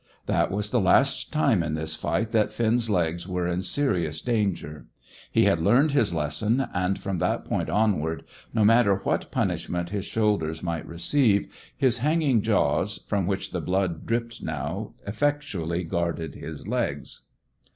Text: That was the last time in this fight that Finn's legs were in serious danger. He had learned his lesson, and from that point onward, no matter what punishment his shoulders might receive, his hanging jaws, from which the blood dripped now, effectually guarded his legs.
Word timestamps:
That 0.25 0.49
was 0.49 0.71
the 0.71 0.79
last 0.79 1.31
time 1.31 1.61
in 1.61 1.75
this 1.75 1.95
fight 1.95 2.31
that 2.31 2.51
Finn's 2.51 2.89
legs 2.89 3.27
were 3.27 3.45
in 3.47 3.61
serious 3.61 4.19
danger. 4.19 4.87
He 5.31 5.43
had 5.43 5.59
learned 5.59 5.91
his 5.91 6.11
lesson, 6.11 6.65
and 6.73 6.97
from 6.99 7.19
that 7.19 7.45
point 7.45 7.69
onward, 7.69 8.23
no 8.51 8.65
matter 8.65 8.95
what 8.95 9.29
punishment 9.29 9.91
his 9.91 10.05
shoulders 10.05 10.63
might 10.63 10.87
receive, 10.87 11.53
his 11.77 11.99
hanging 11.99 12.41
jaws, 12.41 13.05
from 13.07 13.27
which 13.27 13.51
the 13.51 13.61
blood 13.61 14.07
dripped 14.07 14.41
now, 14.41 14.95
effectually 15.05 15.83
guarded 15.83 16.33
his 16.33 16.67
legs. 16.67 17.25